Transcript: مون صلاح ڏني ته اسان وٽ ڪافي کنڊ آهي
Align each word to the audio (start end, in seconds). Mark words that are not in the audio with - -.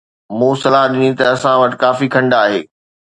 مون 0.37 0.53
صلاح 0.61 0.85
ڏني 0.91 1.09
ته 1.17 1.23
اسان 1.33 1.55
وٽ 1.61 1.73
ڪافي 1.83 2.07
کنڊ 2.15 2.31
آهي 2.43 2.59